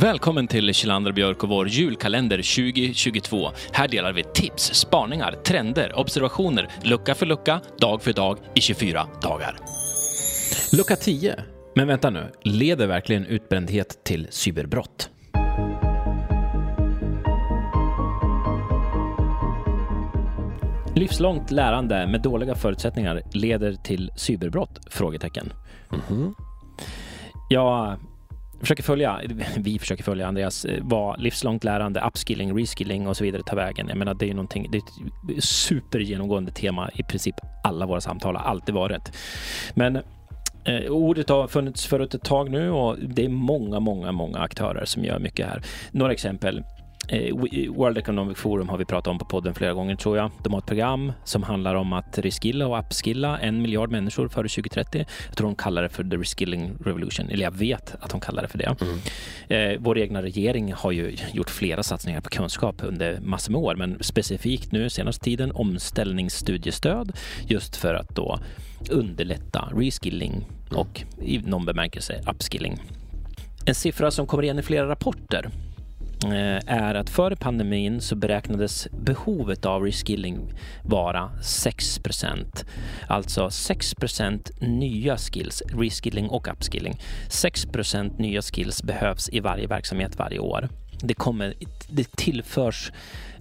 [0.00, 3.50] Välkommen till Kjellander Björk och vår julkalender 2022.
[3.72, 9.06] Här delar vi tips, spaningar, trender, observationer, lucka för lucka, dag för dag i 24
[9.22, 9.56] dagar.
[10.72, 11.44] Lucka 10.
[11.74, 15.10] Men vänta nu, leder verkligen utbrändhet till cyberbrott?
[20.94, 24.80] Livslångt lärande med dåliga förutsättningar leder till cyberbrott?
[24.90, 25.52] Frågetecken.
[26.10, 26.34] Mm.
[27.48, 27.98] Jag
[28.60, 29.20] försöker följa,
[29.56, 33.88] vi försöker följa Andreas, eh, vad livslångt lärande, upskilling, reskilling och så vidare tar vägen.
[33.88, 34.82] Jag menar, det är ju någonting, det är
[35.38, 39.12] ett supergenomgående tema i princip alla våra samtal har alltid varit.
[39.74, 39.96] Men
[40.64, 44.84] eh, ordet har funnits förut ett tag nu och det är många, många, många aktörer
[44.84, 45.62] som gör mycket här.
[45.90, 46.64] Några exempel.
[47.08, 47.34] Eh,
[47.70, 50.30] World Economic Forum har vi pratat om på podden flera gånger tror jag.
[50.42, 54.48] De har ett program som handlar om att reskilla och upskilla en miljard människor före
[54.48, 55.06] 2030.
[55.26, 58.42] Jag tror de kallar det för the reskilling revolution, eller jag vet att de kallar
[58.42, 58.76] det för det.
[58.80, 58.98] Mm.
[59.48, 63.74] Eh, vår egna regering har ju gjort flera satsningar på kunskap under massor med år,
[63.74, 67.12] men specifikt nu senaste tiden omställningsstudiestöd
[67.46, 68.38] just för att då
[68.90, 72.78] underlätta reskilling och i någon bemärkelse upskilling.
[73.66, 75.50] En siffra som kommer igen i flera rapporter
[76.66, 80.52] är att före pandemin så beräknades behovet av reskilling
[80.82, 82.64] vara 6%
[83.08, 87.00] Alltså 6% nya skills, reskilling och upskilling.
[87.28, 90.68] 6% nya skills behövs i varje verksamhet varje år.
[91.00, 91.54] Det, kommer,
[91.88, 92.92] det tillförs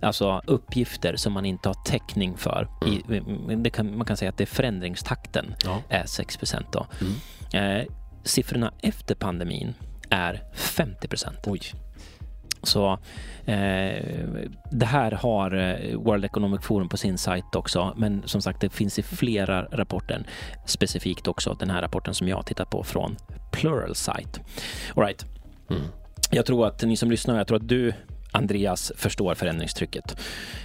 [0.02, 2.68] alltså uppgifter som man inte har täckning för.
[2.86, 3.66] Mm.
[3.66, 5.82] I, kan, man kan säga att det är förändringstakten ja.
[5.90, 6.40] är 6
[6.72, 6.88] då.
[7.02, 7.82] Mm.
[7.82, 7.88] Eh,
[8.24, 9.74] siffrorna efter pandemin
[10.10, 11.08] är 50
[11.46, 11.62] Oj.
[12.64, 12.92] Så
[13.46, 14.04] eh,
[14.72, 18.70] det här har eh, World Economic Forum på sin sajt också, men som sagt, det
[18.70, 20.24] finns i flera rapporter,
[20.66, 23.18] specifikt också den här rapporten som jag tittat på från
[23.52, 24.40] Plural Site.
[24.96, 25.26] All right.
[25.70, 25.82] Mm.
[26.32, 27.94] Jag tror att ni som lyssnar, jag tror att du
[28.32, 30.18] Andreas förstår förändringstrycket.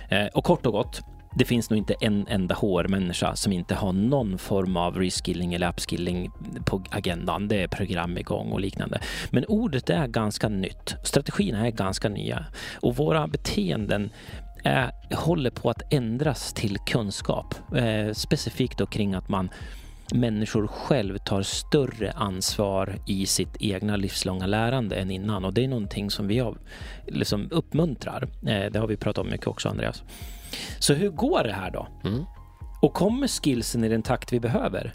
[0.09, 1.01] Eh, och kort och gott,
[1.35, 5.69] det finns nog inte en enda HR-människa som inte har någon form av reskilling eller
[5.69, 6.31] upskilling
[6.67, 7.49] på agendan.
[7.49, 9.01] Det är program igång och liknande.
[9.31, 10.95] Men ordet är ganska nytt.
[11.05, 12.45] Strategierna är ganska nya
[12.81, 14.11] och våra beteenden
[14.65, 17.55] är, håller på att ändras till kunskap.
[17.77, 19.51] Eh, specifikt då kring att man
[20.13, 25.69] människor själv tar större ansvar i sitt egna livslånga lärande än innan och det är
[25.69, 26.53] någonting som vi
[27.07, 28.23] liksom uppmuntrar.
[28.23, 30.03] Eh, det har vi pratat om mycket också Andreas.
[30.79, 31.89] Så hur går det här då?
[32.05, 32.25] Mm.
[32.83, 34.93] Och kommer skillsen i den takt vi behöver?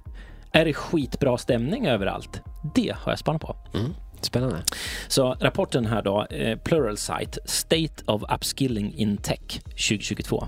[0.52, 2.42] Är det skitbra stämning överallt?
[2.76, 3.56] Det har jag spanat på.
[3.74, 3.94] Mm.
[4.22, 4.64] Spännande.
[5.08, 10.48] Så rapporten här då, eh, Plural Site, State of Upskilling in Tech 2022.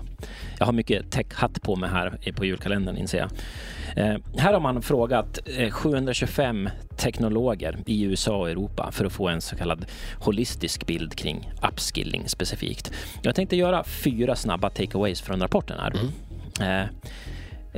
[0.58, 3.30] Jag har mycket tech-hatt på mig här på julkalendern inser jag.
[3.96, 9.28] Eh, här har man frågat eh, 725 teknologer i USA och Europa för att få
[9.28, 9.86] en så kallad
[10.18, 12.92] holistisk bild kring upskilling specifikt.
[13.22, 15.90] Jag tänkte göra fyra snabba takeaways från rapporten här.
[15.90, 16.88] Mm.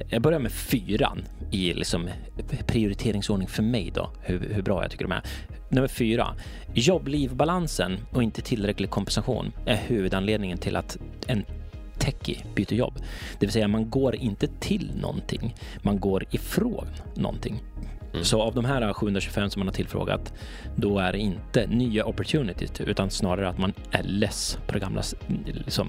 [0.09, 2.09] Jag börjar med fyran i liksom
[2.67, 5.23] prioriteringsordning för mig då, hur, hur bra jag tycker de är.
[5.69, 6.35] Nummer fyra.
[6.75, 11.45] Jobblivbalansen och inte tillräcklig kompensation är huvudanledningen till att en
[11.99, 12.95] techie byter jobb.
[13.39, 17.63] Det vill säga man går inte till någonting, man går ifrån någonting.
[18.13, 18.25] Mm.
[18.25, 20.35] Så av de här 725 som man har tillfrågat,
[20.77, 25.03] då är det inte nya opportunities utan snarare att man är less på det gamla.
[25.45, 25.89] Liksom.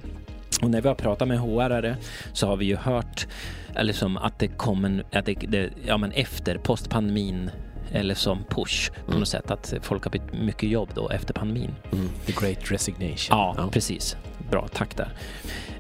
[0.62, 1.96] Och när vi har pratat med HR
[2.34, 3.28] så har vi ju hört
[3.82, 7.50] liksom, att det kommer, att det, det, ja men efter postpandemin
[7.92, 9.20] eller som push på mm.
[9.20, 11.76] något sätt att folk har bytt mycket jobb då efter pandemin.
[11.92, 12.10] Mm.
[12.26, 13.38] The great resignation.
[13.38, 14.18] Ja, ja, precis.
[14.52, 15.10] Bra, tack där.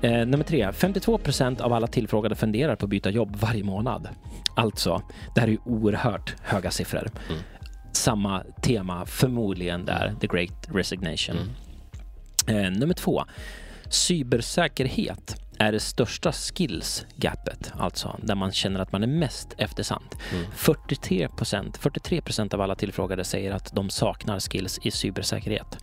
[0.02, 4.10] Eh, nummer tre, 52 procent av alla tillfrågade funderar på att byta jobb varje månad.
[4.56, 5.02] Alltså,
[5.36, 7.12] det här är ju oerhört höga siffror.
[7.30, 7.42] Mm.
[7.92, 11.36] Samma tema förmodligen där, the great resignation.
[12.48, 12.66] Mm.
[12.66, 13.24] Eh, nummer två,
[13.90, 20.18] cybersäkerhet är det största skills-gapet, alltså där man känner att man är mest eftersatt.
[20.34, 20.46] Mm.
[20.56, 25.78] 43 procent 43% av alla tillfrågade säger att de saknar skills i cybersäkerhet.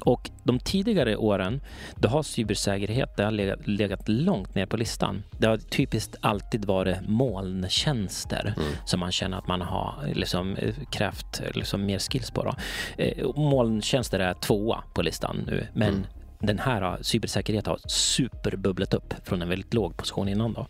[0.00, 1.60] Och de tidigare åren,
[1.96, 5.22] då har cybersäkerhet det har legat, legat långt ner på listan.
[5.38, 8.72] Det har typiskt alltid varit molntjänster mm.
[8.84, 10.56] som man känner att man har liksom,
[10.90, 12.42] krävt liksom, mer skills på.
[12.42, 12.54] Då.
[13.02, 16.04] Eh, molntjänster är tvåa på listan nu, men mm
[16.40, 20.52] den här cybersäkerhet har superbubblat upp från en väldigt låg position innan.
[20.52, 20.66] Då.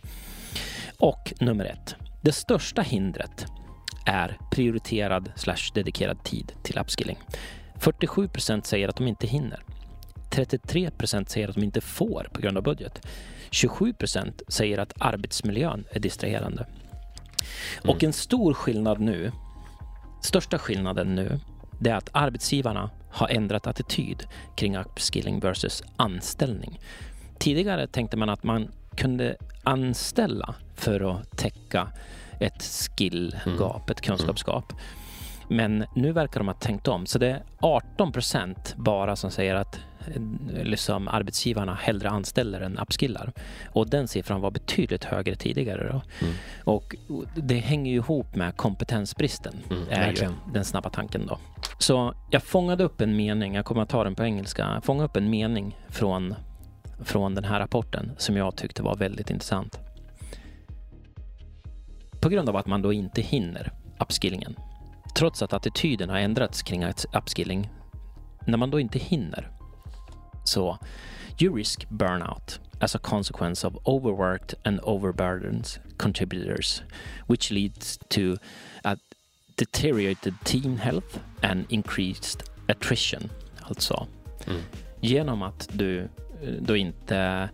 [0.97, 1.95] Och nummer ett.
[2.21, 3.45] Det största hindret
[4.05, 7.17] är prioriterad slash dedikerad tid till upskilling.
[7.79, 9.63] 47 procent säger att de inte hinner.
[10.29, 13.07] 33 procent säger att de inte får på grund av budget.
[13.49, 16.65] 27 procent säger att arbetsmiljön är distraherande.
[17.83, 17.95] Mm.
[17.95, 19.31] Och en stor skillnad nu,
[20.21, 21.39] största skillnaden nu,
[21.79, 24.23] det är att arbetsgivarna har ändrat attityd
[24.55, 26.79] kring upskilling versus anställning.
[27.39, 31.87] Tidigare tänkte man att man kunde anställa för att täcka
[32.39, 34.73] ett skillgap, ett kunskapsgap.
[35.47, 37.05] Men nu verkar de ha tänkt om.
[37.05, 39.79] Så det är 18 procent bara som säger att
[40.63, 43.33] liksom, arbetsgivarna hellre anställer än upskillar.
[43.71, 45.87] Och den siffran var betydligt högre tidigare.
[45.91, 46.25] Då.
[46.25, 46.35] Mm.
[46.63, 46.95] Och
[47.35, 51.37] det hänger ju ihop med kompetensbristen, Mm, är ju den snabba tanken då.
[51.79, 55.05] Så jag fångade upp en mening, jag kommer att ta den på engelska, jag fångade
[55.05, 56.35] upp en mening från,
[56.99, 59.79] från den här rapporten som jag tyckte var väldigt intressant.
[62.21, 64.55] På grund av att man då inte hinner upskillingen,
[65.15, 67.69] trots att attityden har ändrats kring upskilling,
[68.47, 69.49] när man då inte hinner,
[70.43, 70.77] så
[71.41, 75.65] you risk burnout as a consequence of overworked and overburdened
[75.97, 76.83] contributors,
[77.27, 78.37] which leads to
[78.83, 78.95] a
[79.57, 83.29] deteriorated team health and increased attrition.
[83.61, 84.07] Alltså,
[84.47, 84.61] Mm.
[85.01, 86.07] genom att du eh,
[86.61, 87.49] då inte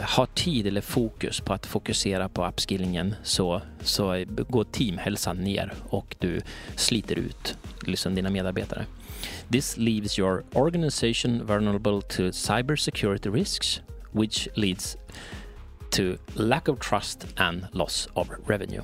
[0.00, 6.16] har tid eller fokus på att fokusera på upskillingen så, så går teamhälsan ner och
[6.18, 6.40] du
[6.76, 8.84] sliter ut liksom dina medarbetare.
[9.52, 13.80] This leaves your organization vulnerable to cybersecurity risks
[14.12, 14.96] which leads
[15.90, 16.02] to
[16.34, 18.82] lack of trust and loss of revenue.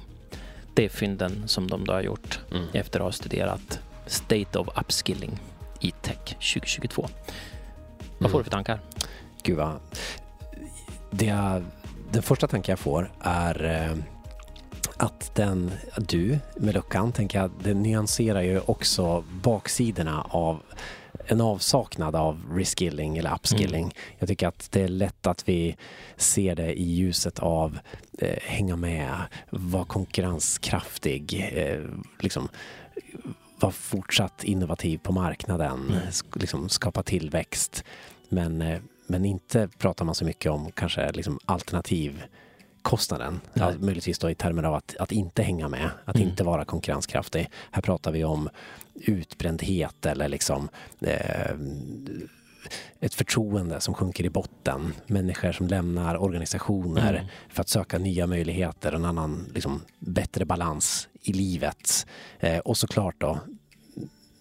[0.74, 2.66] Det är fynden som de då har gjort Mm.
[2.72, 5.38] efter att ha studerat State of Upskilling
[5.80, 7.08] i Tech 2022.
[8.18, 8.80] Vad får du för tankar?
[9.42, 9.80] Gud vad...
[11.18, 11.64] Det jag,
[12.12, 13.96] den första tanken jag får är eh,
[14.96, 20.62] att den, du med luckan, tänker jag, det nyanserar ju också baksidorna av
[21.26, 23.94] en avsaknad av reskilling eller upskilling.
[24.18, 25.76] Jag tycker att det är lätt att vi
[26.16, 27.78] ser det i ljuset av
[28.18, 29.14] eh, hänga med,
[29.50, 31.80] vara konkurrenskraftig, eh,
[32.20, 32.48] liksom
[33.60, 37.84] vara fortsatt innovativ på marknaden, sk- liksom skapa tillväxt.
[38.28, 43.40] Men, eh, men inte pratar man så mycket om kanske liksom alternativkostnaden.
[43.54, 43.78] Ja, Nej.
[43.78, 46.28] möjligtvis då i termer av att, att inte hänga med, att Mm.
[46.28, 47.50] inte vara konkurrenskraftig.
[47.70, 48.48] Här pratar vi om
[48.94, 50.68] utbrändhet eller liksom
[51.00, 51.56] eh,
[53.00, 54.92] ett förtroende som sjunker i botten.
[55.06, 57.26] Människor som lämnar organisationer Mm.
[57.48, 62.06] för att söka nya möjligheter och en annan liksom, bättre balans i livet.
[62.40, 63.38] Eh, och såklart då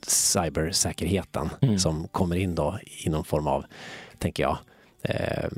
[0.10, 1.80] cybersäkerheten Mm.
[1.80, 3.66] som kommer in då i någon form av,
[4.20, 4.58] tänker jag,
[5.02, 5.50] eh,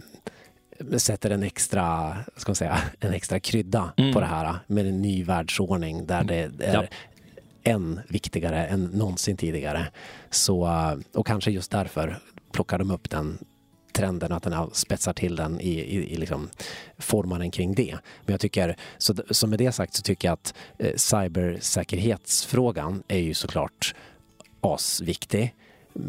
[0.97, 4.13] sätter en extra, ska man säga, en extra krydda Mm.
[4.13, 6.83] på det här med en ny världsordning där det är Ja.
[7.63, 9.88] än viktigare än någonsin tidigare.
[10.29, 10.69] Så,
[11.13, 12.19] och kanske just därför
[12.51, 13.38] plockar de upp den
[13.94, 16.49] trenden att den spetsar till den i, i, i liksom
[16.97, 17.97] formar den kring det.
[18.25, 20.95] Men jag tycker, så, så med det sagt så tycker jag att eh,
[21.77, 23.95] cybersäkerhetsfrågan är ju såklart
[24.75, 25.54] asviktig.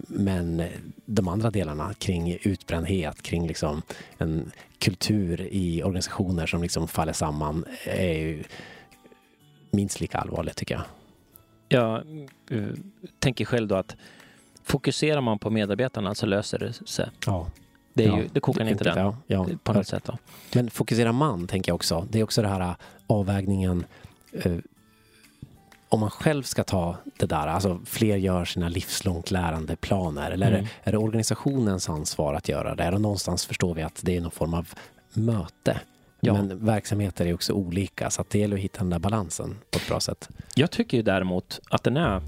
[0.08, 0.62] Men
[1.04, 3.82] de andra delarna kring utbrändhet, kring liksom
[4.18, 8.44] en kultur i organisationer som liksom faller samman är ju
[9.70, 10.84] minst lika allvarligt tycker jag.
[11.68, 11.96] Jag
[12.50, 12.68] eh,
[13.18, 13.96] tänker själv då att
[14.64, 17.08] fokuserar man på medarbetarna så löser det sig.
[17.26, 17.46] Ja.
[17.94, 18.18] Det, är Ja.
[18.18, 19.46] ju, det kokar ner till den Ja, ja.
[19.62, 20.04] på något sätt.
[20.04, 20.18] Då.
[20.54, 22.06] Men fokuserar man, tänker jag också.
[22.10, 22.74] Det är också det här äh,
[23.06, 23.84] avvägningen.
[24.32, 24.52] Eh,
[25.88, 30.30] om man själv ska ta det där, alltså fler gör sina livslångt lärande planer.
[30.30, 30.64] Eller är, Mm.
[30.64, 32.90] det, är det organisationens ansvar att göra det?
[32.90, 34.68] Och någonstans förstår vi att det är någon form av
[35.12, 35.80] möte.
[36.20, 36.32] Ja.
[36.32, 39.88] Men verksamheter är också olika, så det gäller att hitta den där balansen på ett
[39.88, 40.28] bra sätt.
[40.54, 42.22] Jag tycker ju däremot att den är...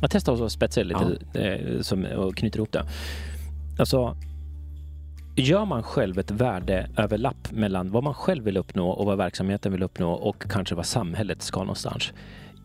[0.00, 2.84] Jag testar att spetsa lite eh, som, och knyter ihop det.
[3.78, 4.16] Alltså,
[5.36, 9.82] gör man själv ett värdeöverlapp mellan vad man själv vill uppnå och vad verksamheten vill
[9.82, 12.12] uppnå och kanske vad samhället ska någonstans.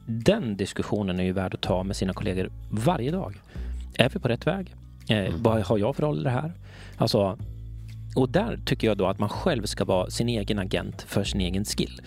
[0.05, 3.41] Den diskussionen är ju värd att ta med sina kollegor varje dag.
[3.97, 4.75] Är vi på rätt väg?
[5.09, 5.43] Eh, Mm.
[5.43, 6.51] Vad har jag för roll i det här?
[6.97, 7.37] Alltså,
[8.15, 11.41] och där tycker jag då att man själv ska vara sin egen agent för sin
[11.41, 12.01] egen skill.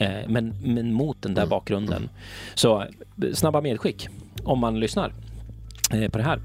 [0.00, 1.50] Eh, men, men mot den där Mm.
[1.50, 2.08] bakgrunden.
[2.54, 2.86] Så eh,
[3.34, 4.08] snabba medskick
[4.44, 5.12] om man lyssnar
[5.92, 6.40] eh, på det här.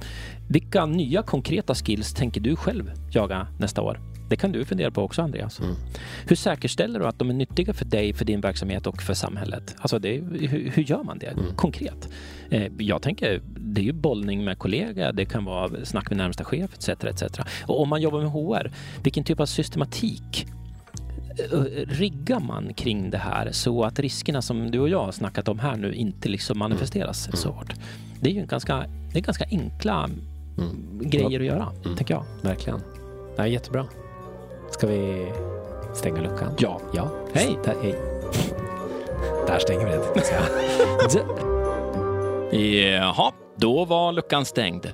[0.49, 3.99] Vilka nya konkreta skills tänker du själv jaga nästa år?
[4.33, 5.59] Det kan du fundera på också Andreas.
[5.59, 5.75] Mm.
[6.27, 9.75] Hur säkerställer du att de är nyttiga för dig, för din verksamhet och för samhället?
[9.77, 11.45] Alltså det, är- hur, hur gör man det Mm.
[11.55, 12.09] konkret?
[12.49, 16.43] Eh, jag tänker, det är ju bollning med kollega, det kan vara snack med närmsta
[16.43, 16.89] chef etc.
[16.89, 17.23] etc.
[17.65, 18.71] Och om man jobbar med HR,
[19.03, 20.45] vilken typ av systematik
[21.51, 25.47] eh, riggar man kring det här så att riskerna som du och jag har snackat
[25.47, 27.37] om här nu inte liksom manifesteras Mm.
[27.37, 27.73] så hårt?
[28.21, 30.09] Det är ju en ganska, det är ganska enkla
[30.57, 30.99] Mm.
[31.09, 31.97] grejer att göra, Mm.
[31.97, 32.23] tänker jag.
[32.43, 32.79] Verkligen.
[33.37, 33.85] Ja, jättebra.
[34.83, 35.31] Ska vi
[35.93, 36.53] stänga luckan?
[36.57, 36.81] Ja.
[36.93, 37.11] Ja.
[37.33, 37.57] Hej!
[37.63, 37.95] Där, hej.
[39.47, 40.01] Där stänger vi den.
[43.01, 44.87] Jaha, Då var luckan stängd.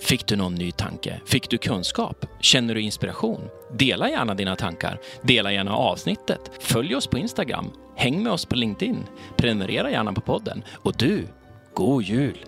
[0.00, 1.20] Fick du någon ny tanke?
[1.26, 2.26] Fick du kunskap?
[2.40, 3.40] Känner du inspiration?
[3.72, 5.00] Dela gärna dina tankar.
[5.22, 6.50] Dela gärna avsnittet.
[6.60, 7.70] Följ oss på Instagram.
[7.96, 9.04] Häng med oss på LinkedIn.
[9.36, 10.62] Prenumerera gärna på podden.
[10.82, 11.26] Och du,
[11.74, 12.38] god jul!